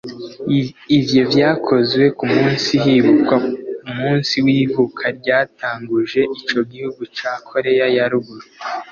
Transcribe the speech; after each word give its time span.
Ivyo 0.97 1.21
vyakozwe 1.31 2.03
ku 2.17 2.25
musi 2.33 2.73
hibukwa 2.83 3.35
umusi 3.91 4.35
w'ivuka 4.45 5.03
ry'uwatanguje 5.17 6.21
ico 6.39 6.59
gihugu 6.71 7.01
ca 7.17 7.31
Koreya 7.47 7.85
ya 7.97 8.05
Ruguru 8.11 8.45